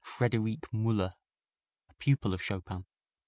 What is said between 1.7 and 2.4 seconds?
a pupil